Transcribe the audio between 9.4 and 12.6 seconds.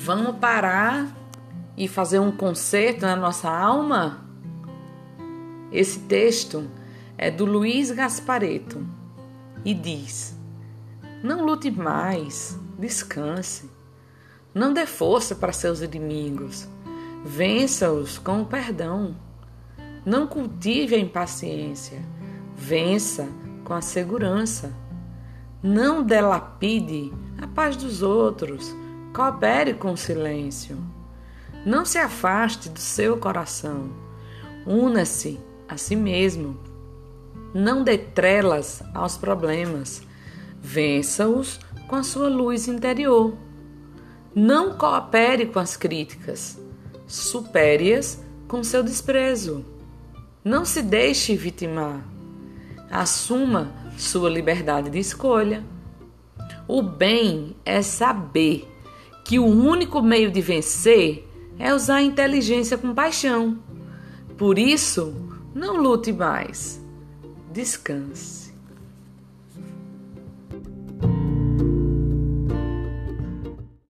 e diz: Não lute mais,